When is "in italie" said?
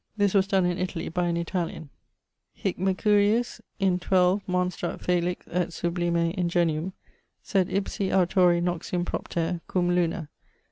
0.65-1.09